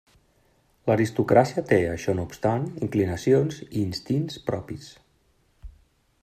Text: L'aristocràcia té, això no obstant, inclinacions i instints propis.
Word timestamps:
L'aristocràcia 0.91 1.63
té, 1.71 1.77
això 1.97 2.15
no 2.19 2.25
obstant, 2.29 2.65
inclinacions 2.87 3.61
i 3.67 3.69
instints 3.85 4.41
propis. 4.49 4.91